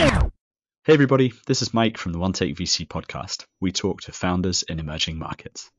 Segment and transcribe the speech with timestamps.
[0.00, 3.44] Hey, everybody, this is Mike from the One Take VC podcast.
[3.60, 5.70] We talk to founders in emerging markets.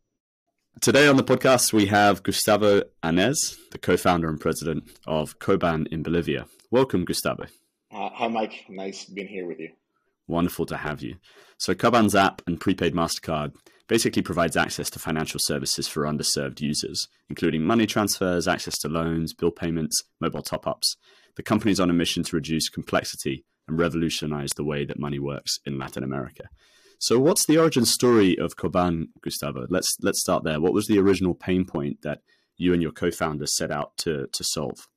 [0.80, 5.88] Today on the podcast, we have Gustavo Añez, the co founder and president of Koban
[5.88, 6.46] in Bolivia.
[6.70, 7.46] Welcome, Gustavo.
[7.92, 8.66] Uh, hi, Mike.
[8.70, 9.72] Nice being here with you.
[10.28, 11.16] Wonderful to have you.
[11.58, 13.54] So, Koban's app and prepaid MasterCard
[13.88, 19.34] basically provides access to financial services for underserved users, including money transfers, access to loans,
[19.34, 20.96] bill payments, mobile top ups.
[21.38, 25.20] The company is on a mission to reduce complexity and revolutionize the way that money
[25.20, 26.46] works in Latin America.
[27.00, 29.66] So, what's the origin story of Koban, Gustavo?
[29.70, 30.62] Let's let's start there.
[30.62, 32.20] What was the original pain point that
[32.58, 34.88] you and your co-founder set out to to solve?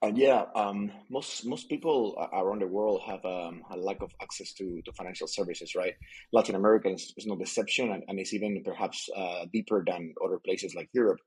[0.00, 4.52] Uh, yeah, um, most most people around the world have um, a lack of access
[4.52, 5.94] to, to financial services, right?
[6.32, 10.38] Latin America is, is no deception, and, and it's even perhaps uh, deeper than other
[10.44, 11.18] places like Europe.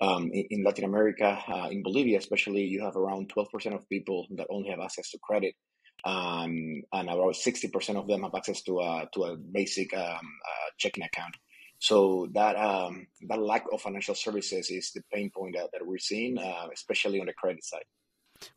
[0.00, 4.26] Um, in, in, Latin America, uh, in Bolivia especially, you have around 12% of people
[4.36, 5.54] that only have access to credit,
[6.04, 10.70] um, and about 60% of them have access to a, to a basic um, uh,
[10.78, 11.34] checking account.
[11.78, 15.98] So that um, that lack of financial services is the pain point that, that we're
[15.98, 17.84] seeing, uh, especially on the credit side.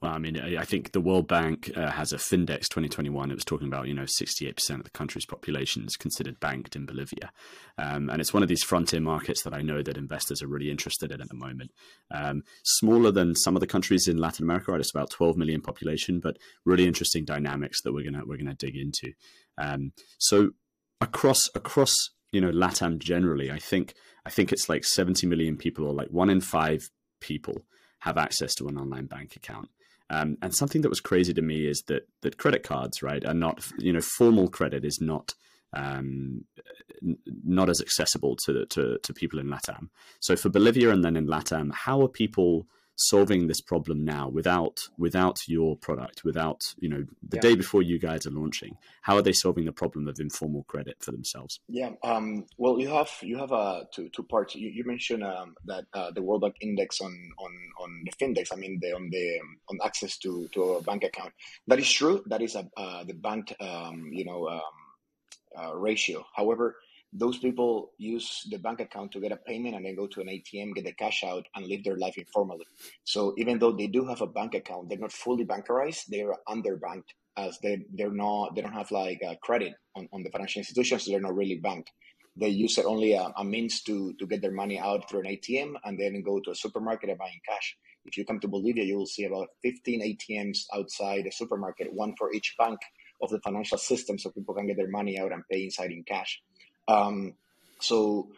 [0.02, 3.31] Well, I mean, I think the World Bank uh, has a Findex 2021.
[3.31, 6.86] It was talking about, you know, 68% of the country's population is considered banked in
[6.86, 7.31] Bolivia.
[7.78, 10.72] Um, and it's one of these frontier markets that I know that investors are really
[10.72, 11.72] interested in at the moment.
[12.12, 14.80] Um, smaller than some of the countries in Latin America, right?
[14.80, 18.75] It's about 12 million population, but really interesting dynamics that we're gonna we're gonna dig
[18.75, 19.14] into.
[19.58, 20.52] Um, so
[21.02, 23.94] across across you know LATAM generally, I think
[24.25, 27.66] I think it's like 70 million people, or like one in five people
[28.04, 29.70] have access to an online bank account.
[30.09, 33.34] Um, and something that was crazy to me is that that credit cards, right, are
[33.34, 35.34] not you know formal credit is not
[35.72, 36.44] um,
[37.02, 39.88] not as accessible to, to to people in LATAM.
[40.20, 44.88] So for Bolivia and then in LATAM, how are people solving this problem now without
[44.97, 47.41] without your product without you know the yeah.
[47.41, 50.97] day before you guys are launching how are they solving the problem of informal credit
[51.00, 51.59] for themselves?
[51.67, 54.55] Yeah um, well you have you have uh, two, two parts.
[54.55, 58.53] You, you mentioned um, that uh, the world bank index on on on the findex
[58.53, 61.34] i mean the on the um, on access to to a bank account.
[61.68, 62.23] That is true.
[62.28, 64.62] That is a uh, the bank um, you know um,
[65.57, 66.25] uh, ratio.
[66.35, 66.75] However
[67.16, 70.28] those people use the bank account to get a payment and then go to an
[70.28, 72.66] ATM, get the cash out, and live their life informally.
[73.03, 76.06] So even though they do have a bank account, they're not fully bankerized.
[76.07, 80.29] They are underbanked as they they're not they don't have like credit on, on the
[80.29, 81.06] financial institutions.
[81.06, 81.91] So they're not really banked.
[82.35, 85.28] They use it only a, a, means to to get their money out through an
[85.28, 87.78] ATM and then go to a supermarket and buy in cash.
[88.06, 92.16] If you come to Bolivia, you will see about 15 ATMs outside the supermarket, one
[92.18, 92.80] for each bank
[93.22, 96.03] of the financial system, so people can get their money out and pay inside in
[96.03, 96.41] cash.
[96.88, 97.35] Um,
[97.79, 98.29] so,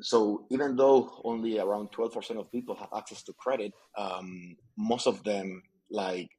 [0.00, 5.22] so even though only around 12% of people have access to credit, um, most of
[5.24, 6.30] them, like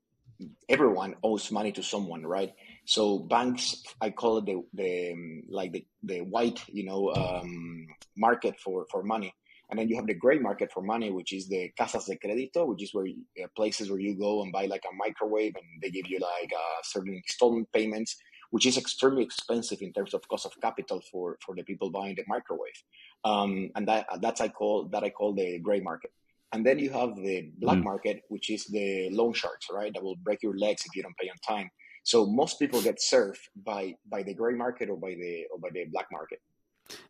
[0.70, 2.54] everyone, owes money to someone, right?
[2.86, 7.88] So banks, I call it the, the um, like the, the white, you know, um,
[8.16, 9.34] market for, for money.
[9.70, 12.66] And then you have the gray market for money, which is the casas de crédito,
[12.66, 15.90] which is where uh, places where you go and buy like a microwave and they
[15.90, 18.16] give you like uh, certain installment payments
[18.52, 22.16] which is extremely expensive in terms of cost of capital for, for the people buying
[22.16, 22.82] the microwave.
[23.24, 26.12] Um, and that that's I call that I call the gray market.
[26.54, 27.84] And then you have the black mm.
[27.84, 29.94] market, which is the loan sharks, right?
[29.94, 31.70] That will break your legs if you don't pay on time.
[32.04, 35.70] So most people get served by by the gray market or by the or by
[35.74, 36.40] the black market.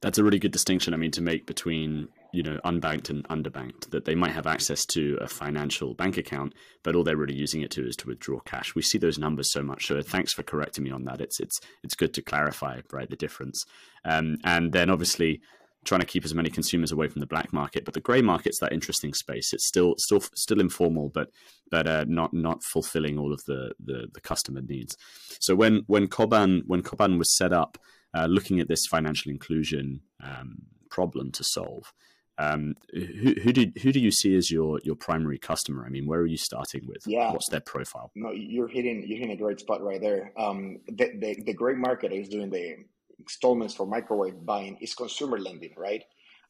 [0.01, 0.93] That's a really good distinction.
[0.93, 4.85] I mean, to make between you know unbanked and underbanked, that they might have access
[4.85, 6.53] to a financial bank account,
[6.83, 8.75] but all they're really using it to is to withdraw cash.
[8.75, 9.87] We see those numbers so much.
[9.87, 11.19] So thanks for correcting me on that.
[11.19, 13.65] It's it's it's good to clarify right the difference.
[14.05, 15.41] Um, and then obviously
[15.83, 17.85] trying to keep as many consumers away from the black market.
[17.85, 19.51] But the grey market's that interesting space.
[19.51, 21.31] It's still still still informal, but
[21.71, 24.95] but uh, not not fulfilling all of the, the the customer needs.
[25.39, 27.79] So when when Koban when Koban was set up
[28.15, 30.57] uh, looking at this financial inclusion um,
[30.91, 31.91] problem to solve.
[32.39, 35.85] Um, who, who do who do you see as your your primary customer?
[35.85, 37.01] I mean, where are you starting with?
[37.05, 37.31] Yeah.
[37.31, 38.11] what's their profile?
[38.15, 40.33] No, you're hitting you're hitting a great spot right there.
[40.37, 42.75] Um, the, the the great market is doing the
[43.19, 46.03] installments for microwave buying is consumer lending, right?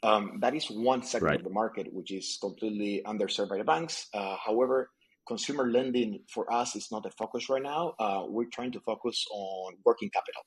[0.04, 1.40] Um, that is one segment right.
[1.40, 4.08] of the market which is completely underserved by the banks.
[4.14, 4.92] Uh, however,
[5.28, 7.94] consumer lending for us is not a focus right now.
[7.98, 10.44] Uh, we're trying to focus on working capital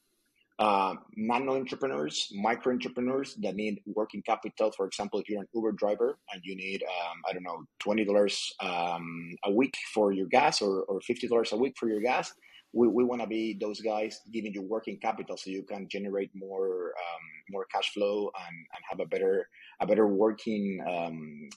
[0.61, 4.71] uh, nano entrepreneurs, micro entrepreneurs that need working capital.
[4.77, 8.05] For example, if you're an Uber driver and you need, um, I don't know, twenty
[8.05, 12.03] dollars um, a week for your gas or, or fifty dollars a week for your
[12.03, 12.33] gas,
[12.75, 16.31] we, we want to be those guys giving you working capital so you can generate
[16.35, 19.49] more um, more cash flow and, and have a better
[19.81, 21.49] a better working um,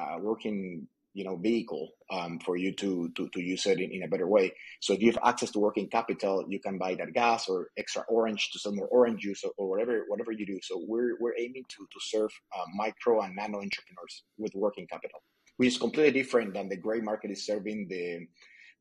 [0.00, 0.86] uh, working
[1.18, 4.28] you know vehicle um, for you to, to to use it in, in a better
[4.28, 4.52] way.
[4.80, 8.02] So if you have access to working capital, you can buy that gas or extra
[8.08, 10.58] orange to sell more orange juice or, or whatever whatever you do.
[10.62, 15.20] So we're we're aiming to to serve uh, micro and nano entrepreneurs with working capital,
[15.56, 18.04] which is completely different than the gray market is serving the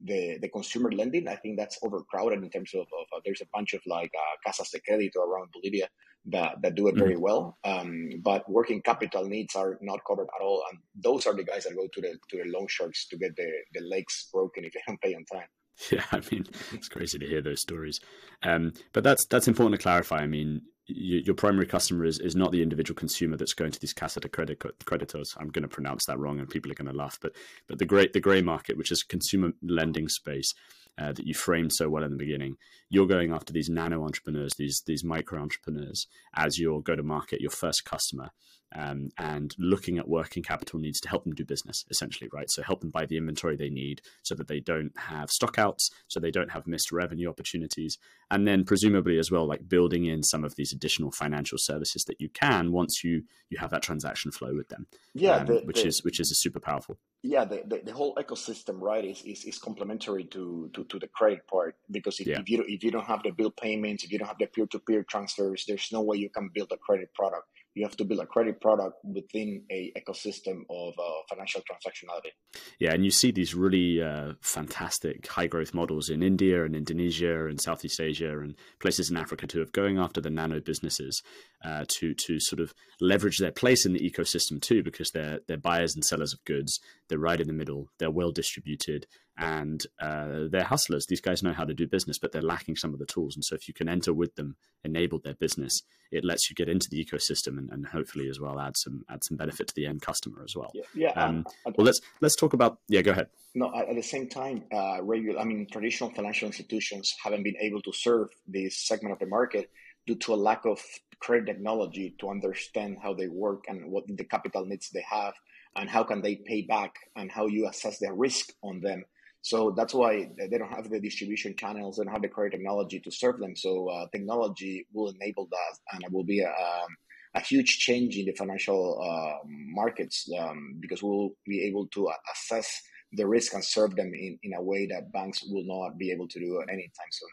[0.10, 1.28] the the consumer lending.
[1.28, 4.36] I think that's overcrowded in terms of, of uh, there's a bunch of like uh,
[4.46, 5.90] casas de crédito around Bolivia
[6.26, 7.22] that, that do it very mm-hmm.
[7.22, 7.58] well.
[7.64, 11.64] Um, but working capital needs are not covered at all, and those are the guys
[11.64, 14.74] that go to the to the loan sharks to get the the legs broken if
[14.74, 15.48] they don't pay on time.
[15.92, 18.00] Yeah, I mean, it's crazy to hear those stories.
[18.42, 20.18] Um, but that's that's important to clarify.
[20.18, 23.80] I mean, you, your primary customer is, is not the individual consumer that's going to
[23.80, 25.36] these casa de credit creditors.
[25.38, 27.20] I'm going to pronounce that wrong, and people are going to laugh.
[27.22, 27.36] But
[27.68, 30.54] but the great the grey market, which is consumer lending space,
[30.98, 32.56] uh, that you framed so well in the beginning.
[32.90, 37.42] You're going after these nano entrepreneurs, these these micro entrepreneurs, as your go to market,
[37.42, 38.32] your first customer,
[38.76, 42.50] um, and looking at working capital needs to help them do business, essentially, right?
[42.50, 46.20] So help them buy the inventory they need, so that they don't have stockouts, so
[46.20, 47.98] they don't have missed revenue opportunities,
[48.32, 52.22] and then presumably as well, like building in some of these additional financial services that
[52.22, 54.88] you can once you you have that transaction flow with them.
[55.14, 57.94] Yeah, um, the, which the, is which is a super powerful yeah the, the, the,
[57.94, 62.28] whole ecosystem right is, is, is complementary to, to, to the credit part because if,
[62.28, 62.40] yeah.
[62.40, 65.04] if you if you don't have the bill payments if you don't have the peer-to-peer
[65.10, 67.48] transfers there's no way you can build a credit product
[67.78, 72.32] you have to build a credit product within a ecosystem of uh, financial transactionality.
[72.80, 77.46] Yeah, and you see these really uh, fantastic high growth models in India and Indonesia
[77.46, 81.22] and Southeast Asia and places in Africa too of going after the nano businesses
[81.64, 85.58] uh, to to sort of leverage their place in the ecosystem too because they're they're
[85.58, 86.80] buyers and sellers of goods.
[87.10, 87.90] They're right in the middle.
[88.00, 89.06] They're well distributed
[89.38, 91.06] and uh, they're hustlers.
[91.06, 93.36] These guys know how to do business, but they're lacking some of the tools.
[93.36, 96.70] And so, if you can enter with them, enable their business, it lets you get
[96.70, 99.86] into the ecosystem and, and hopefully as well add some add some benefit to the
[99.86, 100.72] end customer as well.
[100.74, 100.84] Yeah.
[100.96, 102.80] yeah um, well, let's let's talk about.
[102.88, 103.28] Yeah, go ahead.
[103.54, 105.40] No, at the same time, uh, regular.
[105.40, 109.70] I mean, traditional financial institutions haven't been able to serve this segment of the market
[110.06, 110.82] due to a lack of
[111.20, 115.34] credit technology to understand how they work and what the capital needs they have
[115.76, 119.04] and how can they pay back and how you assess the risk on them
[119.48, 123.00] so that's why they don't have the distribution channels, they don't have the credit technology
[123.00, 123.56] to serve them.
[123.56, 126.90] So uh, technology will enable that, and it will be a, um,
[127.34, 132.70] a huge change in the financial uh, markets um, because we'll be able to assess
[133.14, 136.28] the risk and serve them in, in a way that banks will not be able
[136.28, 137.30] to do at any time soon.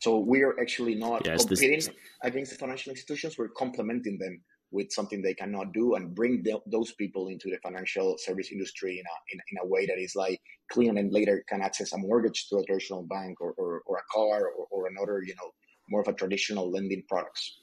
[0.00, 1.88] So we are actually not yes, competing this...
[2.22, 6.60] against the financial institutions; we're complementing them with something they cannot do and bring the,
[6.66, 10.14] those people into the financial service industry in a, in, in, a way that is
[10.14, 10.40] like
[10.70, 14.12] clean and later can access a mortgage through a traditional bank or, or, or a
[14.12, 15.50] car or, or another, you know,
[15.88, 17.60] more of a traditional lending products.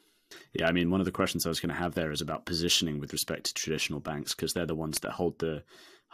[0.54, 2.46] Yeah, I mean, one of the questions I was going to have there is about
[2.46, 5.64] positioning with respect to traditional banks because they're the ones that hold the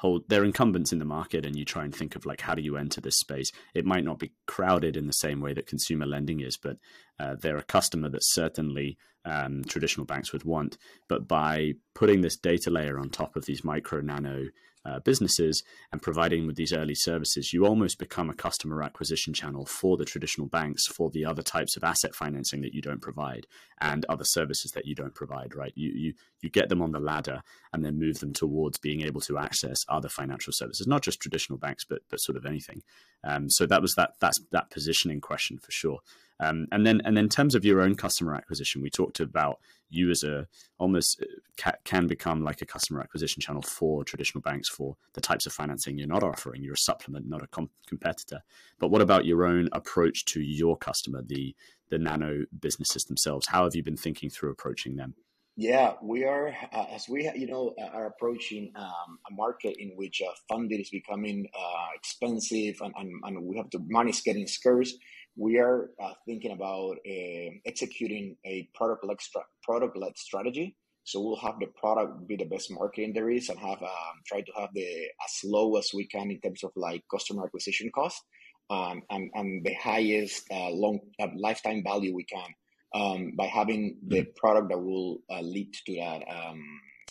[0.04, 2.62] hold they're incumbents in the market and you try and think of like how do
[2.62, 3.50] you enter this space?
[3.74, 6.78] It might not be crowded in the same way that consumer lending is but
[7.20, 10.78] uh, they're a customer that certainly um, traditional banks would want.
[11.08, 14.48] But by putting this data layer on top of these micro nano
[14.86, 19.66] uh, businesses and providing with these early services, you almost become a customer acquisition channel
[19.66, 23.48] for the traditional banks for the other types of asset financing that you don't provide
[23.80, 25.56] and other services that you don't provide.
[25.56, 25.74] Right?
[25.76, 27.42] You you you get them on the ladder
[27.72, 31.58] and then move them towards being able to access other financial services, not just traditional
[31.58, 32.82] banks, but but sort of anything.
[33.24, 36.00] Um, so that was that that's that positioning question for sure.
[36.40, 39.60] Um, and then, and then in terms of your own customer acquisition, we talked about
[39.90, 40.48] you as a
[40.80, 41.26] almost uh,
[41.58, 45.54] ca- can become like a customer acquisition channel for traditional banks for the types of
[45.54, 46.64] financing you're not offering.
[46.64, 48.42] You're a supplement, not a com- competitor.
[48.80, 51.56] But what about your own approach to your customer, the
[51.90, 53.48] the nano businesses themselves?
[53.48, 55.14] How have you been thinking through approaching them?
[55.56, 60.22] Yeah, we are uh, as we you know are approaching um, a market in which
[60.28, 64.48] uh, funding is becoming uh, expensive and, and, and we have the money is getting
[64.48, 64.96] scarce
[65.36, 70.76] we are uh, thinking about uh, executing a product-led, stra- product-led strategy.
[71.06, 74.42] So we'll have the product be the best marketing there is, and have um, try
[74.42, 74.88] to have the
[75.26, 78.22] as low as we can in terms of like customer acquisition cost,
[78.70, 82.48] um, and and the highest uh, long uh, lifetime value we can
[82.96, 84.36] um, by having the mm.
[84.38, 86.64] product that will uh, lead to that um,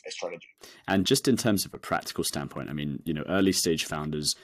[0.09, 0.49] strategy.
[0.89, 4.37] And just in terms of a practical standpoint, I mean, you know, early stage founders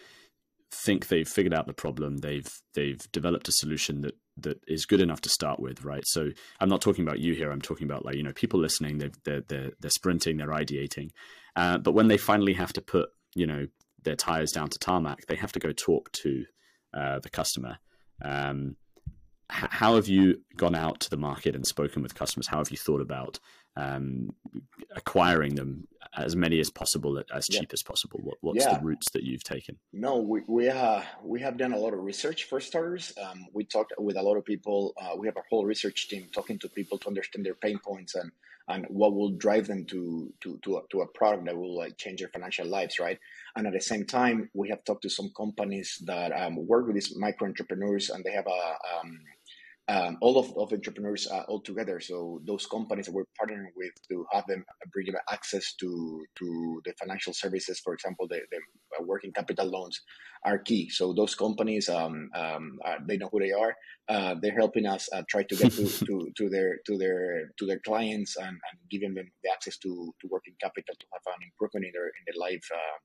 [0.70, 2.18] think they've figured out the problem.
[2.18, 6.06] They've they've developed a solution that that is good enough to start with right?
[6.06, 7.50] So i'm not talking about you here.
[7.50, 8.98] I'm talking about like you know people listening.
[8.98, 10.36] They've, they're they're, they're sprinting.
[10.36, 11.10] They're ideating.
[11.56, 13.66] Uh, but when they finally have to put you know
[14.04, 16.44] their tires down to tarmac they have to go talk to
[16.94, 17.78] uh, the customer.
[18.24, 18.76] Um,
[19.50, 22.48] h- how have you gone out to the market and spoken with customers?
[22.48, 23.38] How have you thought about
[23.76, 24.30] um,
[24.94, 25.86] acquiring them
[26.24, 27.68] as many as possible as cheap yeah.
[27.72, 28.20] as possible?
[28.22, 28.78] What, what's yeah.
[28.78, 29.78] the routes that you've taken?
[29.92, 33.12] No, we we, uh, we have done a lot of research for starters.
[33.22, 34.94] Um, we talked with a lot of people.
[35.00, 38.14] Uh, we have a whole research team talking to people to understand their pain points
[38.14, 38.30] and
[38.68, 41.96] and what will drive them to to to a, to a product that will like
[41.96, 43.18] change their financial lives, right?
[43.56, 46.94] And at the same time, we have talked to some companies that um, work with
[46.94, 49.20] these micro entrepreneurs, and they have a um,
[49.88, 51.98] um, all of, of entrepreneurs uh, all together.
[51.98, 56.82] So those companies that we're partnering with to have them bring them access to to
[56.84, 58.58] the financial services, for example, the, the
[58.98, 60.00] uh, working capital loans
[60.44, 60.90] are key.
[60.90, 63.74] So those companies, um, um, uh, they know who they are.
[64.08, 67.66] Uh, they're helping us uh, try to get to, to, to their to their to
[67.66, 71.48] their clients and, and giving them the access to, to working capital to have an
[71.50, 72.98] improvement in their in their life uh,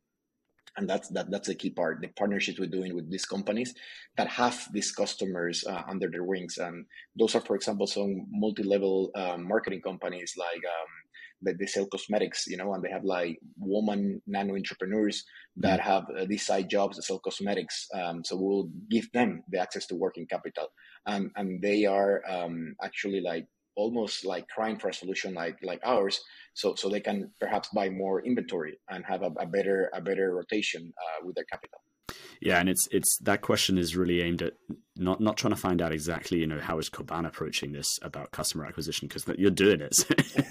[0.78, 3.74] and that's that that's the key part the partnerships we're doing with these companies
[4.18, 6.58] that have these customers uh, under their wings.
[6.58, 6.86] And
[7.18, 10.92] those are for example some multi-level um, marketing companies like um,
[11.44, 15.26] that they sell cosmetics you know and they have like woman nano entrepreneurs
[15.58, 15.90] that mm-hmm.
[15.90, 17.88] have uh, these side jobs that sell cosmetics.
[17.94, 20.68] Um, so we'll give them the access to working capital.
[21.06, 25.80] And and they are um, actually like almost like crying for a solution like like
[25.84, 26.22] ours
[26.54, 30.34] so so they can perhaps buy more inventory and have a, a better a better
[30.36, 31.80] rotation uh, with their capital.
[32.42, 34.54] Yeah and it's it's that question is really aimed at
[34.98, 38.32] not not trying to find out exactly you know how is Koban approaching this about
[38.32, 40.06] customer acquisition because you're doing it.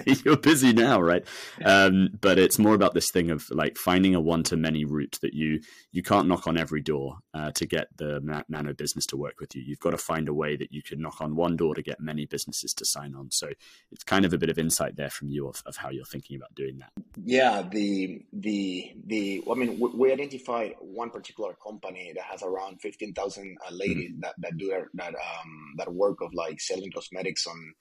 [0.24, 1.24] You're busy now right?
[1.64, 5.18] Um, but it's more about this thing of like finding a one to many route
[5.22, 9.06] that you you can't knock on every door uh, to get the na- nano business
[9.06, 9.62] to work with you.
[9.62, 12.00] You've got to find a way that you can knock on one door to get
[12.00, 13.30] many businesses to sign on.
[13.30, 13.48] So
[13.90, 16.36] it's kind of a bit of insight there from you of, of how you're thinking
[16.36, 16.90] about doing that.
[17.24, 22.80] Yeah the the the i mean we, we identified one particular company that has around
[22.80, 24.20] 15000 uh, ladies mm-hmm.
[24.20, 27.74] that that that do that that um that work of like selling cosmetics on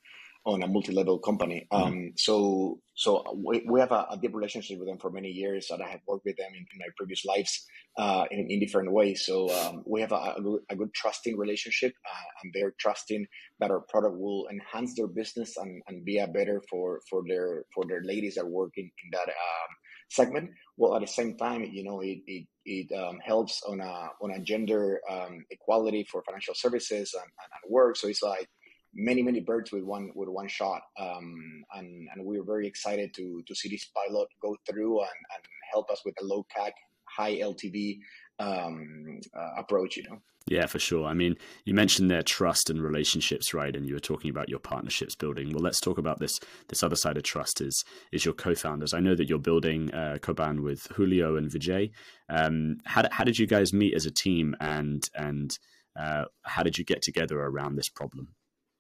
[0.46, 1.68] on a multi-level company.
[1.72, 1.84] Mm-hmm.
[1.84, 5.70] Um, so so we, we have a, a, deep relationship with them for many years,
[5.70, 7.66] and I have worked with them in, in my previous lives
[7.98, 9.26] uh, in, in different ways.
[9.26, 13.26] So um, we have a, a, good, a good trusting relationship, uh, and they're trusting
[13.60, 17.66] that our product will enhance their business and, and be a better for for their
[17.74, 19.72] for their ladies that work in, in that um,
[20.10, 20.50] segment.
[20.78, 24.32] Well, at the same time, you know, it it, it um, helps on a on
[24.32, 27.96] a gender um, equality for financial services and, and, and, work.
[27.96, 28.50] So it's like
[28.94, 30.82] many many birds with one with one shot.
[31.00, 35.44] Um, and and we're very excited to to see this pilot go through and, and
[35.72, 36.72] help us with a low CAC,
[37.06, 38.00] high LTV
[38.42, 39.98] um, uh, approach.
[39.98, 40.22] You know.
[40.48, 41.06] Yeah, for sure.
[41.06, 43.76] I mean, you mentioned their trust and relationships, right?
[43.76, 45.54] And you were talking about your partnerships building.
[45.54, 46.40] Well, let's talk about this.
[46.68, 48.94] This other side of trust is is your co-founders.
[48.94, 51.92] I know that you're building uh, Koban with Julio and Vijay.
[52.30, 55.58] Um, how how did you guys meet as a team, and and
[55.96, 58.30] uh, how did you get together around this problem?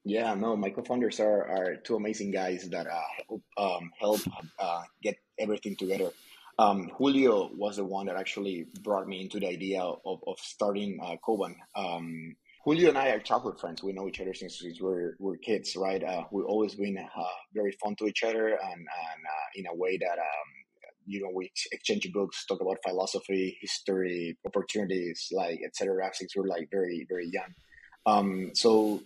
[0.03, 4.21] Yeah, no, my co-founders are, are two amazing guys that uh, help, um, help
[4.57, 6.09] uh, get everything together.
[6.61, 10.99] Um, Julio was the one that actually brought me into the idea of, of starting
[11.19, 11.55] uh.
[11.75, 13.81] Um, Julio and I are childhood friends.
[13.81, 14.61] We know each other since,
[15.17, 16.03] we're kids, right?
[16.03, 17.23] Uh, we've always been uh,
[17.55, 20.49] very fond to each other and, and uh, in a way that, um,
[21.07, 26.11] you know, we exchange books, talk about philosophy, history, opportunities, like, etc.
[26.13, 27.55] since we're like very, very young.
[28.05, 29.01] Um, so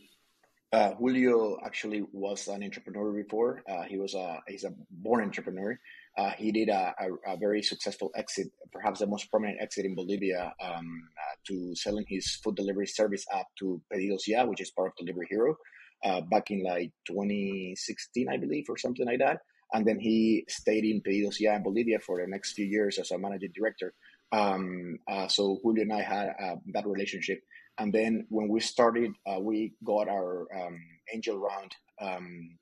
[0.73, 3.63] uh, Julio actually was an entrepreneur before.
[3.69, 5.79] Uh, he was a he's a born entrepreneur.
[6.17, 9.95] Uh, he did a, a, a, very successful exit, perhaps the most prominent exit in
[9.95, 14.71] Bolivia, um, uh, to selling his food delivery service app to Pedidos Ya, which is
[14.71, 15.57] part of Delivery Hero,
[16.05, 19.39] uh, back in like 2016, I believe, or something like that.
[19.73, 23.11] And then he stayed in Pedidos Ya in Bolivia for the next few years as
[23.11, 23.93] a managing director.
[24.31, 27.41] Um, uh, so Julio and I had uh, that relationship.
[27.77, 30.79] And then when we started, uh, we got our um,
[31.13, 32.57] angel round um,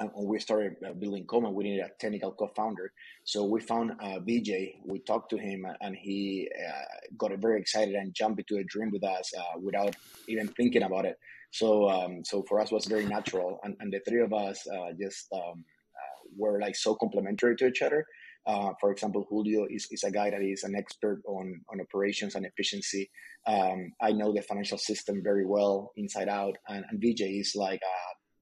[0.00, 2.92] and we started uh, building Koban, we needed a technical co-founder.
[3.24, 4.74] So we found uh, Vijay.
[4.86, 6.84] We talked to him, and he uh,
[7.16, 9.96] got very excited and jumped into a dream with us uh, without
[10.28, 11.16] even thinking about it.
[11.50, 14.92] So, um, so for us, was very natural, and, and the three of us uh,
[15.00, 15.64] just um,
[15.96, 18.04] uh, were like so complementary to each other.
[18.80, 22.46] for example, Julio is, is a guy that is an expert on on operations and
[22.46, 23.10] efficiency.
[23.46, 27.80] Um, I know the financial system very well inside out, and, and Vijay is like
[27.82, 27.98] a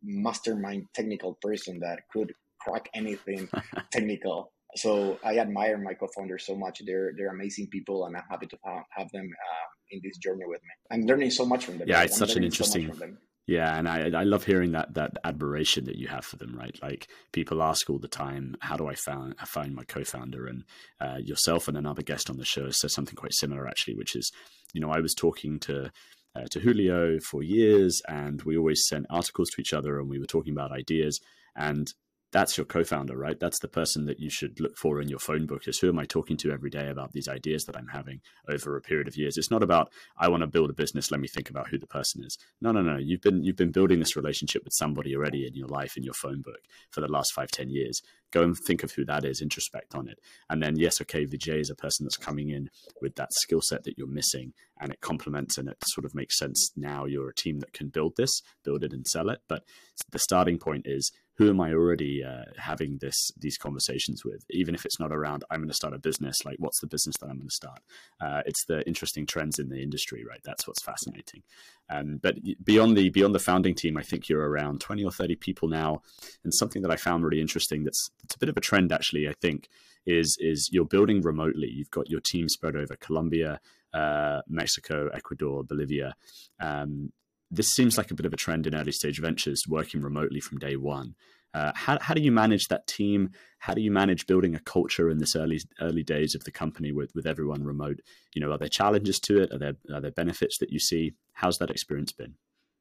[0.07, 3.49] mastermind technical person that could crack anything
[3.93, 4.53] technical.
[4.77, 6.83] So I admire my co-founders so much.
[6.85, 10.45] They're they're amazing people, and I'm happy to have, have them uh, in this journey
[10.47, 10.71] with me.
[10.91, 11.89] I'm learning so much from them.
[11.89, 12.07] Yeah, right?
[12.07, 12.93] it's I'm such an interesting.
[12.95, 13.07] So
[13.47, 16.77] yeah, and I I love hearing that that admiration that you have for them, right?
[16.83, 20.65] Like people ask all the time, how do I find I find my co-founder and
[21.01, 24.33] uh, yourself and another guest on the show says something quite similar actually, which is,
[24.75, 25.93] you know, I was talking to
[26.37, 30.19] uh, to Julio for years, and we always sent articles to each other, and we
[30.19, 31.21] were talking about ideas.
[31.55, 31.93] And
[32.33, 33.39] that's your co-founder, right?
[33.39, 35.99] That's the person that you should look for in your phone book is who am
[35.99, 39.17] I talking to every day about these ideas that I'm having over a period of
[39.17, 39.37] years.
[39.37, 41.87] It's not about I want to build a business, let me think about who the
[41.87, 42.37] person is.
[42.61, 42.97] No, no, no.
[42.97, 46.15] You've been you've been building this relationship with somebody already in your life in your
[46.15, 48.03] phone book for the last five, ten years.
[48.33, 50.19] Go and think of who that is, introspect on it.
[50.51, 53.85] And then yes, okay, Vijay is a person that's coming in with that skill set
[53.85, 57.35] that you're missing and it complements and it sort of makes sense now you're a
[57.35, 59.41] team that can build this, build it and sell it.
[59.49, 59.63] But
[60.11, 64.45] the starting point is who am I already uh, having this these conversations with?
[64.51, 66.45] Even if it's not around, I'm going to start a business.
[66.45, 67.81] Like, what's the business that I'm going to start?
[68.21, 70.41] Uh, it's the interesting trends in the industry, right?
[70.45, 71.43] That's what's fascinating.
[71.91, 75.37] Um, but beyond the beyond the founding team, I think you're around 20 or 30
[75.37, 76.03] people now.
[76.43, 79.29] And something that I found really interesting that's it's a bit of a trend actually.
[79.29, 79.69] I think
[80.07, 81.69] is is you're building remotely.
[81.69, 83.61] You've got your team spread over Colombia,
[83.93, 86.15] uh, Mexico, Ecuador, Bolivia.
[86.61, 87.13] Um,
[87.51, 90.59] this seems like a bit of a trend in early stage ventures, working remotely from
[90.59, 91.15] day one.
[91.55, 93.31] Uh, how, how do you manage that team?
[93.61, 96.93] How do you manage building a culture in this early early days of the company
[96.93, 98.01] with, with everyone remote?
[98.35, 99.53] You know, are there challenges to it?
[99.53, 101.15] Are there are there benefits that you see?
[101.33, 102.35] How's that experience been?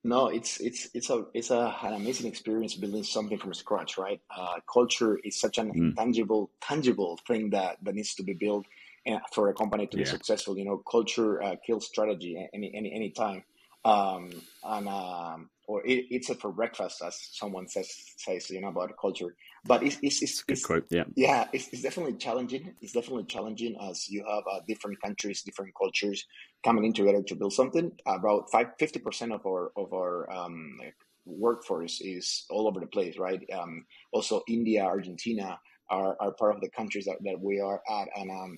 [0.03, 4.19] No, it's it's it's a it's a, an amazing experience building something from scratch, right?
[4.35, 5.75] Uh, culture is such an mm.
[5.75, 8.65] intangible, tangible thing that that needs to be built
[9.07, 10.03] uh, for a company to yeah.
[10.03, 10.57] be successful.
[10.57, 13.45] You know, culture uh, kills strategy any any any time
[13.85, 14.31] um,
[14.63, 18.91] and um, or it, it's a for breakfast, as someone says says you know about
[18.99, 19.35] culture.
[19.63, 22.73] But it's it's, it's, good it's, quote, yeah, yeah, it's, it's definitely challenging.
[22.81, 26.25] It's definitely challenging as you have uh, different countries, different cultures
[26.63, 27.91] coming in together to build something.
[28.07, 30.79] About 50 percent of our of our um,
[31.25, 33.41] workforce is all over the place, right?
[33.53, 38.07] Um, also, India, Argentina are, are part of the countries that, that we are at,
[38.15, 38.57] and um,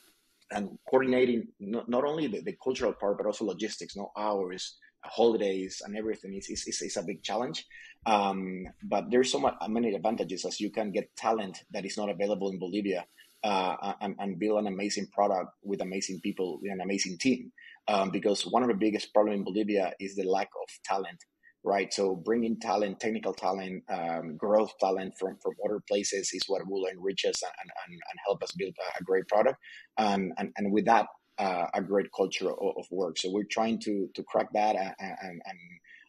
[0.51, 4.77] and coordinating not, not only the, the cultural part but also logistics, no hours
[5.09, 7.65] holidays and everything is, is, is, a big challenge.
[8.05, 12.09] Um, but there's so much, many advantages as you can get talent that is not
[12.09, 13.05] available in Bolivia
[13.43, 17.51] uh, and, and, build an amazing product with amazing people, with an amazing team.
[17.87, 21.23] Um, because one of the biggest problems in Bolivia is the lack of talent,
[21.63, 21.93] right?
[21.93, 26.85] So bringing talent, technical talent, um, growth talent from, from other places is what will
[26.85, 29.57] enrich us and, and, and help us build a, great product.
[29.97, 31.07] and, and with that,
[31.39, 33.17] uh, a great culture of, of, work.
[33.17, 35.59] So we're trying to to crack that and, and, and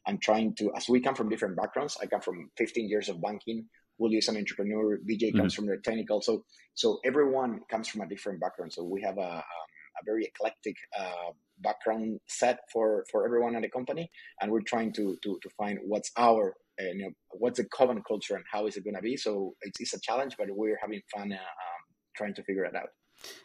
[0.08, 3.20] I'm trying to, as we come from different backgrounds, I come from 15 years of
[3.20, 3.66] banking.
[3.98, 4.98] Willie is an entrepreneur.
[4.98, 5.66] Vijay comes mm-hmm.
[5.66, 6.22] from the technical.
[6.22, 8.72] So, so everyone comes from a different background.
[8.72, 9.68] So we have a, um,
[10.00, 14.10] a very eclectic uh, background set for, for everyone in the company.
[14.40, 18.02] And we're trying to, to, to find what's our, uh, you know, what's the common
[18.08, 19.16] culture and how is it going to be.
[19.18, 21.82] So it's, it's a challenge, but we're having fun uh, um,
[22.16, 22.88] trying to figure it out.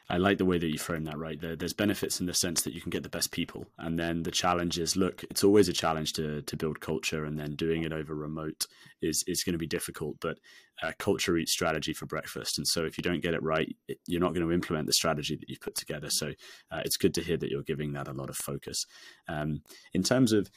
[0.09, 1.17] I like the way that you frame that.
[1.17, 3.97] Right, there, there's benefits in the sense that you can get the best people, and
[3.97, 7.55] then the challenge is: look, it's always a challenge to to build culture, and then
[7.55, 8.67] doing it over remote
[9.01, 10.17] is is going to be difficult.
[10.19, 10.39] But
[10.81, 13.99] uh, culture eats strategy for breakfast, and so if you don't get it right, it,
[14.05, 16.09] you're not going to implement the strategy that you've put together.
[16.09, 16.33] So
[16.71, 18.85] uh, it's good to hear that you're giving that a lot of focus.
[19.27, 19.61] Um,
[19.93, 20.49] in terms of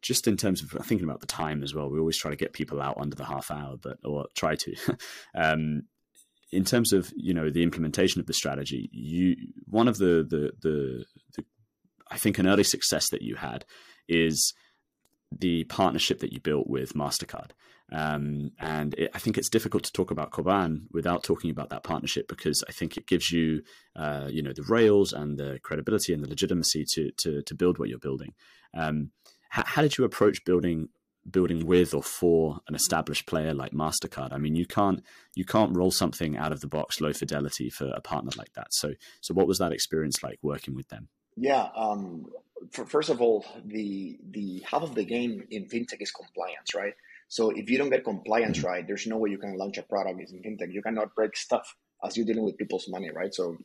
[0.00, 2.52] just in terms of thinking about the time as well, we always try to get
[2.52, 4.74] people out under the half hour, but or try to.
[5.34, 5.82] um,
[6.54, 9.36] in terms of you know the implementation of the strategy, you
[9.66, 11.04] one of the the the,
[11.36, 11.44] the
[12.10, 13.64] I think an early success that you had
[14.08, 14.54] is
[15.36, 17.50] the partnership that you built with Mastercard.
[17.92, 21.84] Um, and it, I think it's difficult to talk about Koban without talking about that
[21.84, 23.62] partnership because I think it gives you,
[23.94, 27.78] uh, you know, the rails and the credibility and the legitimacy to to, to build
[27.78, 28.32] what you're building.
[28.72, 29.10] Um,
[29.50, 30.88] how, how did you approach building
[31.30, 34.32] building with or for an established player like Mastercard.
[34.32, 35.02] I mean, you can't
[35.34, 38.68] you can't roll something out of the box low fidelity for a partner like that.
[38.70, 41.08] So, so what was that experience like working with them?
[41.36, 42.26] Yeah, um,
[42.72, 46.94] for, first of all, the the half of the game in fintech is compliance, right?
[47.28, 48.66] So if you don't get compliance mm-hmm.
[48.66, 50.72] right, there's no way you can launch a product in fintech.
[50.72, 53.34] You cannot break stuff as you're dealing with people's money, right?
[53.34, 53.56] So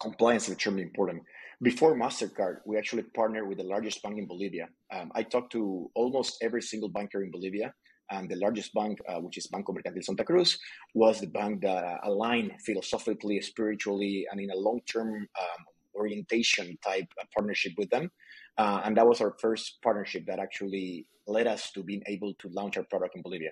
[0.00, 1.22] compliance is extremely important.
[1.62, 4.68] Before MasterCard, we actually partnered with the largest bank in Bolivia.
[4.90, 7.74] Um, I talked to almost every single banker in Bolivia,
[8.10, 10.58] and the largest bank, uh, which is Banco Mercantil Santa Cruz,
[10.94, 17.06] was the bank that aligned philosophically, spiritually, and in a long term um, orientation type
[17.34, 18.10] partnership with them.
[18.56, 22.48] Uh, and that was our first partnership that actually led us to being able to
[22.48, 23.50] launch our product in Bolivia.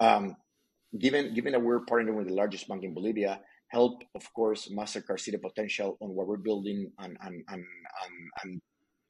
[0.00, 0.34] Um,
[0.98, 3.38] given, given that we're partnering with the largest bank in Bolivia,
[3.70, 7.64] help, of course, Mastercard see the potential on what we're building and, and, and,
[8.42, 8.60] and,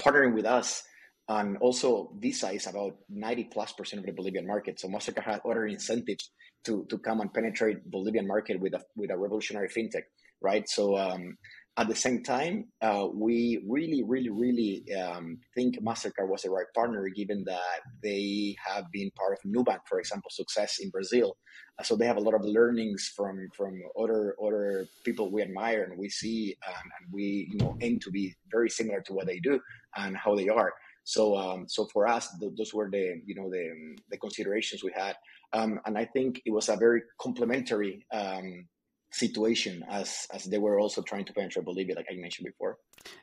[0.01, 0.83] partnering with us.
[1.29, 4.81] And also, Visa is about 90 plus percent of the Bolivian market.
[4.81, 6.31] So Mastercard had other incentives
[6.65, 10.05] to, to come and penetrate Bolivian market with a, with a revolutionary fintech,
[10.41, 10.69] right?
[10.69, 11.37] So, um,
[11.77, 16.67] At the same time, uh, we really, really, really um, think Mastercard was the right
[16.75, 21.37] partner, given that they have been part of Nubank, for example, success in Brazil.
[21.79, 25.85] Uh, so they have a lot of learnings from from other other people we admire
[25.85, 29.27] and we see, um, and we you know aim to be very similar to what
[29.27, 29.59] they do
[29.97, 30.75] and how they are.
[31.05, 34.93] So um, so for us, th- those were the you know the the considerations we
[34.95, 35.17] had,
[35.53, 38.67] um, and I think it was a very complementary um,
[39.13, 42.79] situation as as they were also trying to penetrate Bolivia, like I mentioned before.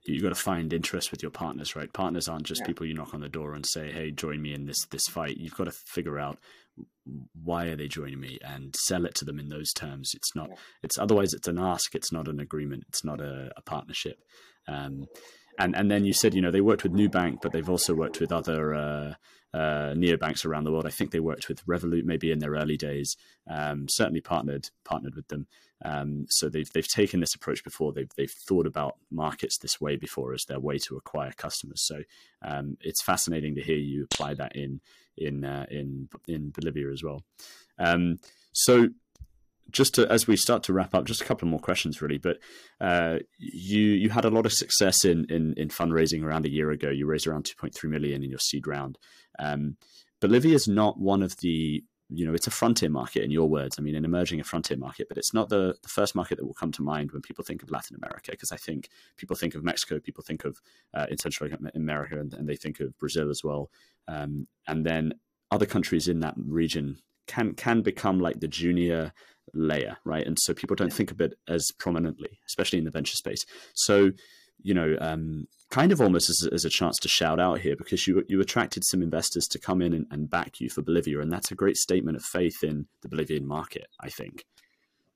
[0.05, 1.91] You got to find interest with your partners, right?
[1.91, 2.67] Partners aren't just yeah.
[2.67, 5.37] people you knock on the door and say, "Hey, join me in this this fight."
[5.37, 6.37] You've got to figure out
[7.43, 10.11] why are they joining me and sell it to them in those terms.
[10.13, 10.49] It's not.
[10.49, 10.55] Yeah.
[10.83, 11.95] It's otherwise it's an ask.
[11.95, 12.83] It's not an agreement.
[12.89, 14.17] It's not a, a partnership.
[14.67, 15.05] Um,
[15.57, 18.19] and and then you said you know they worked with Nubank, but they've also worked
[18.19, 18.73] with other.
[18.73, 19.13] Uh,
[19.53, 20.85] uh, neobanks around the world.
[20.85, 23.15] I think they worked with Revolut maybe in their early days.
[23.49, 25.47] Um, certainly partnered partnered with them.
[25.83, 27.93] Um, so they've they've taken this approach before.
[27.93, 31.81] They've they've thought about markets this way before as their way to acquire customers.
[31.81, 32.03] So
[32.43, 34.81] um, it's fascinating to hear you apply that in
[35.17, 37.23] in uh, in in Bolivia as well.
[37.79, 38.19] Um,
[38.51, 38.89] so
[39.71, 42.17] just to, as we start to wrap up, just a couple more questions, really.
[42.17, 42.37] But
[42.79, 46.71] uh, you you had a lot of success in, in, in fundraising around a year
[46.71, 46.89] ago.
[46.89, 48.97] You raised around two point three million in your seed round.
[49.39, 49.77] Um,
[50.19, 53.75] Bolivia is not one of the you know, it's a frontier market in your words.
[53.77, 56.45] I mean, an emerging a frontier market, but it's not the, the first market that
[56.45, 59.55] will come to mind when people think of Latin America, because I think people think
[59.55, 60.61] of Mexico, people think of
[60.93, 63.69] uh, in Central America, and, and, they think of Brazil as well.
[64.07, 65.15] Um, and then
[65.51, 69.11] other countries in that region can can become like the junior
[69.53, 70.25] layer, right?
[70.25, 73.45] And so people don't think of it as prominently, especially in the venture space.
[73.73, 74.11] So
[74.61, 78.07] you know, um, kind of almost as, as, a chance to shout out here because
[78.07, 81.31] you you attracted some investors to come in and, and, back you for Bolivia, and
[81.31, 83.87] that's a great statement of faith in the Bolivian market.
[83.99, 84.45] I think.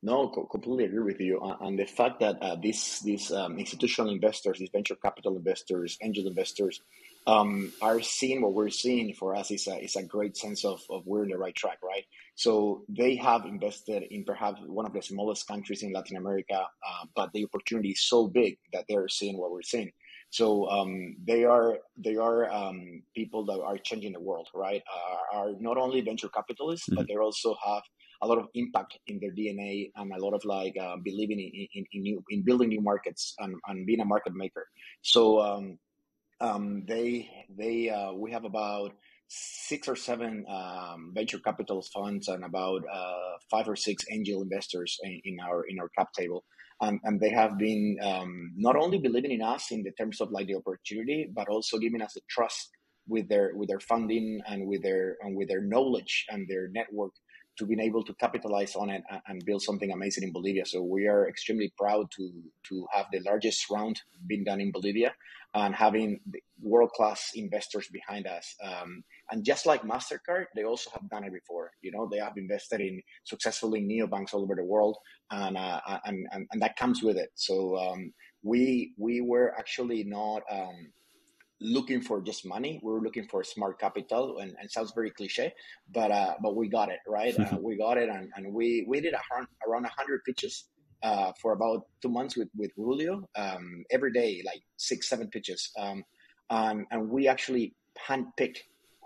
[0.03, 1.39] No, completely agree with you.
[1.61, 6.27] And the fact that uh, these these um, institutional investors, these venture capital investors, angel
[6.27, 6.81] investors,
[7.27, 10.81] um, are seeing what we're seeing for us is a, is a great sense of,
[10.89, 12.03] of we're in the right track, right?
[12.35, 17.05] So they have invested in perhaps one of the smallest countries in Latin America, uh,
[17.15, 19.91] but the opportunity is so big that they're seeing what we're seeing.
[20.31, 24.81] So um, they are they are um, people that are changing the world, right?
[24.81, 26.95] Uh, are not only venture capitalists, mm-hmm.
[26.95, 27.83] but they also have
[28.21, 31.67] a lot of impact in their DNA and a lot of like uh, believing in,
[31.73, 34.67] in, in, new in building new markets and, and being a market maker.
[35.01, 35.77] So um,
[36.41, 38.93] um, they they uh, we have about
[39.27, 44.97] six or seven um, venture capital funds and about uh, five or six angel investors
[45.03, 46.43] in, in, our in our cap table.
[46.81, 50.31] Um, and they have been um, not only believing in us in the terms of
[50.31, 52.71] like the opportunity, but also giving us the trust
[53.07, 57.11] with their with their funding and with their and with their knowledge and their network
[57.57, 60.65] to being able to capitalize on it and build something amazing in Bolivia.
[60.65, 62.31] So we are extremely proud to
[62.69, 65.13] to have the largest round being done in Bolivia
[65.53, 66.19] and having
[66.61, 68.55] world class investors behind us.
[68.63, 71.71] Um, and just like Mastercard, they also have done it before.
[71.81, 74.97] You know, they have invested in successfully neobanks all over the world,
[75.29, 77.29] and uh, and, and, and that comes with it.
[77.35, 80.43] So um, we we were actually not.
[80.49, 80.91] Um,
[81.61, 82.79] looking for just money.
[82.83, 85.53] We were looking for smart capital, and, and sounds very cliche,
[85.93, 87.37] but uh, but we got it right.
[87.39, 90.65] uh, we got it, and, and we we did around around hundred pitches
[91.03, 95.71] uh, for about two months with with Julio um, every day, like six seven pitches,
[95.79, 96.03] um,
[96.49, 97.75] and and we actually
[98.07, 98.57] handpicked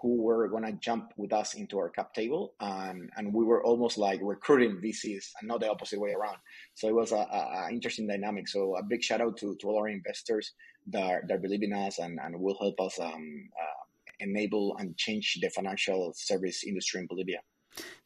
[0.01, 3.63] who were going to jump with us into our cap table and and we were
[3.63, 6.37] almost like recruiting VCs and not the opposite way around
[6.75, 9.67] so it was a, a, a interesting dynamic so a big shout out to, to
[9.67, 10.53] all our investors
[10.87, 13.83] that, that believe in us and, and will help us um, uh,
[14.19, 17.39] enable and change the financial service industry in Bolivia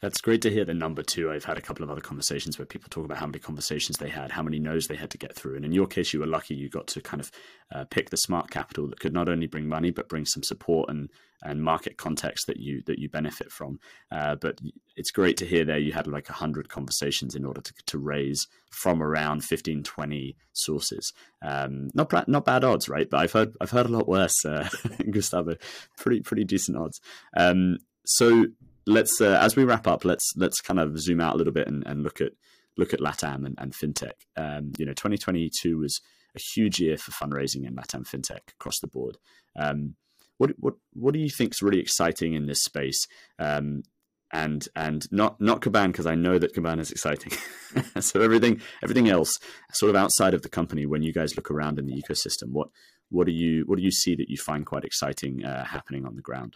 [0.02, 1.32] that's great to hear the number two.
[1.32, 4.10] I've had a couple of other conversations where people talk about how many conversations they
[4.10, 5.56] had, how many no's they had to get through.
[5.58, 7.32] And in your case, you were lucky you got to kind of
[7.74, 10.90] uh, pick the smart capital that could not only bring money, but bring some support
[10.90, 11.10] and,
[11.44, 13.80] and market context that you that you benefit from.
[14.12, 14.60] Uh, but
[14.96, 18.48] it's great to hear there you had like 100 conversations in order to, to raise
[18.72, 21.14] from around 15, 20 sources.
[21.42, 23.10] Um, not, not bad odds, right?
[23.10, 24.70] But I've heard, I've heard a lot worse, uh,
[25.10, 25.56] Gustavo.
[25.98, 27.02] Pretty, pretty decent odds.
[27.36, 28.48] Um, so
[28.89, 31.67] let's uh, as we wrap up, let's let's kind of zoom out a little bit
[31.67, 32.34] and, and look at
[32.78, 34.13] look at LATAM and, and fintech.
[34.38, 35.99] Um, you know, 2022 was
[36.36, 39.17] a huge year for fundraising in LATAM fintech across the board.
[39.56, 39.95] Um,
[40.38, 43.08] what what what do you think is really exciting in this space?
[43.38, 43.84] Um,
[44.32, 47.34] and and not not Koban because I know that Koban is exciting.
[47.99, 49.38] so everything everything else,
[49.73, 52.69] sort of outside of the company, when you guys look around in the ecosystem, what
[53.10, 56.15] what do you what do you see that you find quite exciting uh, happening on
[56.15, 56.56] the ground?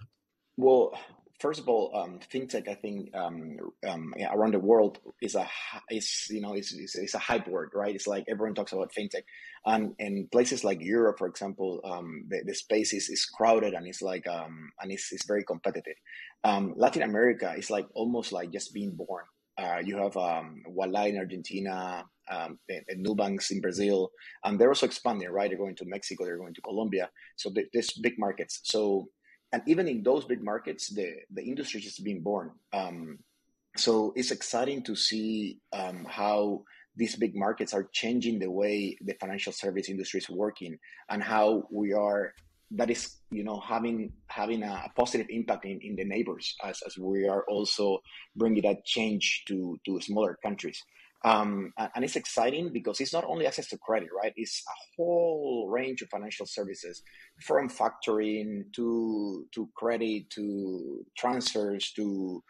[0.55, 0.93] Well,
[1.39, 5.47] first of all, um, fintech, I think um, um, yeah, around the world is a
[5.89, 7.95] is you know is, is, a hype word, right?
[7.95, 9.23] It's like everyone talks about fintech,
[9.65, 13.87] and in places like Europe, for example, um, the, the space is, is crowded and
[13.87, 15.95] it's like um, and it's, it's very competitive.
[16.43, 19.25] Um, Latin America is like almost like just being born.
[19.57, 24.11] Uh, you have um, Ualá in Argentina, um, and Nubanks in Brazil,
[24.43, 25.49] and they're also expanding, right?
[25.49, 28.61] They're going to Mexico, they're going to Colombia, so there's big markets.
[28.63, 29.09] So
[29.53, 32.51] and even in those big markets, the the industry is being born.
[32.73, 33.19] Um,
[33.77, 36.63] so it's exciting to see um, how
[36.95, 41.67] these big markets are changing the way the financial service industry is working, and how
[41.71, 42.33] we are
[42.71, 46.97] that is you know having having a positive impact in, in the neighbors as, as
[46.97, 47.99] we are also
[48.35, 50.81] bringing that change to to smaller countries
[51.23, 54.33] um, and it's exciting because it's not only access to credit, right?
[54.35, 57.01] It's a whole range of financial services,
[57.41, 62.43] from factoring to to credit to transfers to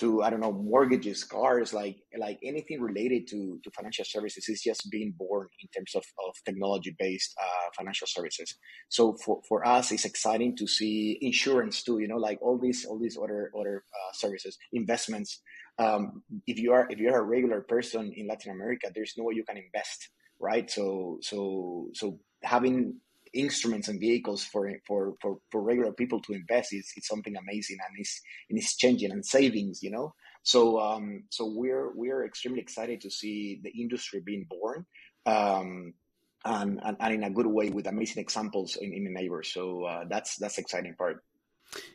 [0.00, 4.62] to I don't know mortgages, cars, like like anything related to to financial services is
[4.62, 8.54] just being born in terms of, of technology based uh, financial services.
[8.88, 11.98] So for, for us, it's exciting to see insurance too.
[11.98, 15.42] You know, like all these all these other other uh, services, investments
[15.80, 19.34] um, if you are if you're a regular person in Latin America, there's no way
[19.34, 20.70] you can invest, right?
[20.70, 23.00] So so so having
[23.32, 27.78] instruments and vehicles for for for, for regular people to invest is, is something amazing
[27.86, 30.12] and it's and it's changing and savings, you know.
[30.42, 34.84] So um so we're we're extremely excited to see the industry being born.
[35.24, 35.94] Um,
[36.44, 39.52] and, and, and in a good way with amazing examples in, in the neighbors.
[39.52, 41.22] So uh, that's that's exciting part.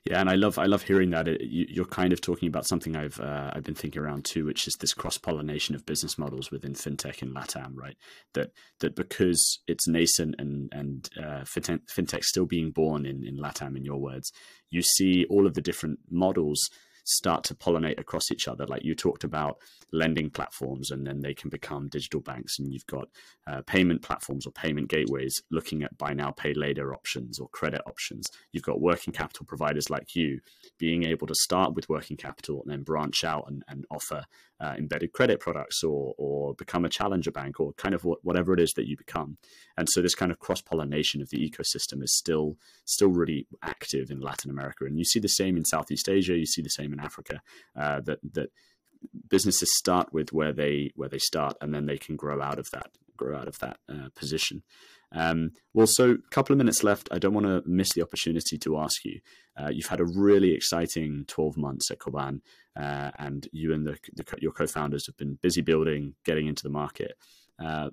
[0.06, 1.28] Yeah, and I love I love hearing that.
[1.28, 4.46] It, you, are kind of talking about something I've uh, I've been thinking around too,
[4.46, 7.98] which is this cross pollination of business models within fintech and LATAM, right?
[8.34, 13.38] That that because it's nascent and and uh, fintech, fintech still being born in in
[13.38, 14.32] LATAM, in your words,
[14.70, 16.70] you see all of the different models
[17.06, 18.66] start to pollinate across each other.
[18.66, 19.58] Like you talked about
[19.94, 23.08] lending platforms, and then they can become digital banks, and you've got
[23.48, 27.82] uh, payment platforms or payment gateways looking at buy now, pay later options or credit
[27.86, 28.28] options.
[28.52, 30.42] You've got working capital providers like you
[30.78, 34.26] being able to start with working capital and then branch out and, and offer
[34.60, 38.60] uh, embedded credit products or or become a challenger bank or kind of whatever it
[38.60, 39.38] is that you become.
[39.78, 44.10] And so this kind of cross pollination of the ecosystem is still still really active
[44.10, 46.38] in Latin America, and you see the same in Southeast Asia.
[46.38, 47.42] You see the same in Africa.
[47.76, 48.50] Uh, that that
[49.30, 52.70] businesses start with where they where they start, and then they can grow out of
[52.72, 54.64] that grow out of that uh, position.
[55.12, 57.08] Um, well, so a couple of minutes left.
[57.12, 59.20] I don't want to miss the opportunity to ask you.
[59.58, 62.42] Uh, you've had a really exciting 12 months at Koban,
[62.78, 66.70] uh, and you and the, the, your co-founders have been busy building, getting into the
[66.70, 67.18] market.
[67.64, 67.90] Uh,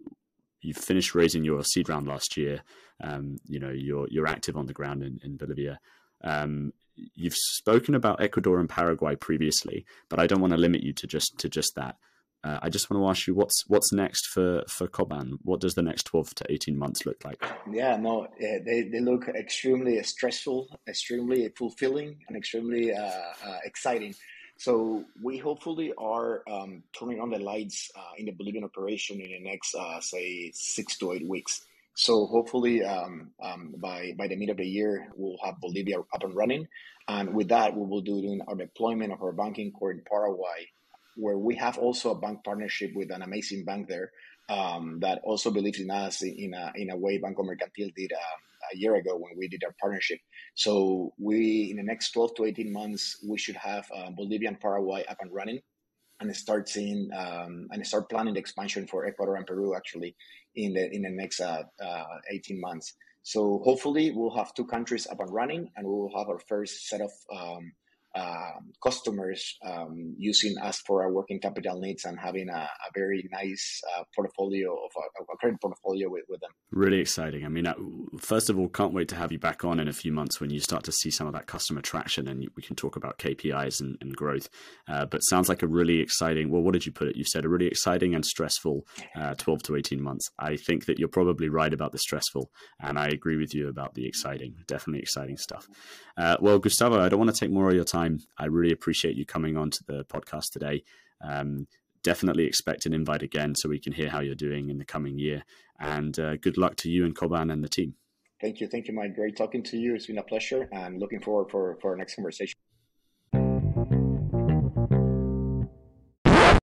[0.61, 2.63] you've finished raising your seed round last year.
[3.03, 5.79] Um, you know you're you're active on the ground in, in Bolivia.
[6.25, 10.93] Um, you've spoken about Ecuador and Paraguay previously, but I don't want to limit you
[10.95, 11.97] to just to just that.
[12.45, 15.39] Uh, I just want to ask you what's what's next for for Koban.
[15.43, 17.43] What does the next twelve to eighteen months look like?
[17.71, 24.15] Yeah, no, they they look extremely stressful, extremely fulfilling, and extremely uh, uh, exciting.
[24.59, 29.31] So we hopefully are um, turning on the lights uh, in the Bolivian operation in
[29.31, 31.67] the next, uh, say, six to eight weeks.
[31.95, 36.23] So hopefully um, um, by by the mid of the year we'll have Bolivia up
[36.23, 36.67] and running,
[37.09, 40.67] and with that we will do our deployment of our banking core in Paraguay
[41.17, 44.11] where we have also a bank partnership with an amazing bank there
[44.49, 48.73] um, that also believes in us in a, in a way Banco Mercantil did uh,
[48.73, 50.19] a year ago when we did our partnership.
[50.55, 54.61] So we, in the next 12 to 18 months, we should have uh, Bolivia and
[54.61, 55.61] Paraguay up and running
[56.21, 60.15] and start seeing um, and start planning the expansion for Ecuador and Peru actually
[60.55, 62.95] in the in the next uh, uh, 18 months.
[63.23, 66.89] So hopefully we'll have two countries up and running, and we will have our first
[66.89, 67.73] set of um,
[68.15, 73.29] um, customers um, using us for our working capital needs and having a, a very
[73.33, 76.51] nice uh, portfolio of a, a, credit portfolio with, with them.
[76.71, 77.45] Really exciting.
[77.45, 77.75] I mean, uh,
[78.19, 80.51] first of all, can't wait to have you back on in a few months when
[80.51, 83.81] you start to see some of that customer traction and we can talk about KPIs
[83.81, 84.49] and, and growth.
[84.89, 87.17] Uh, but sounds like a really exciting, well, what did you put it?
[87.17, 90.29] You said a really exciting and stressful uh, 12 to 18 months.
[90.39, 93.95] I think that you're probably right about the stressful, and I agree with you about
[93.95, 94.57] the exciting.
[94.67, 95.67] Definitely exciting stuff.
[96.17, 98.02] Uh, well, Gustavo, I don't want to take more of your time.
[98.39, 100.85] I really appreciate you coming on to the podcast today.
[101.21, 101.67] Um,
[102.03, 105.19] definitely expect an invite again so we can hear how you're doing in the coming
[105.19, 105.45] year.
[105.79, 107.95] And uh, good luck to you and Koban and the team.
[108.41, 108.67] Thank you.
[108.67, 109.15] Thank you, Mike.
[109.15, 109.95] Great talking to you.
[109.95, 112.59] It's been a pleasure and looking forward for, for our next conversation.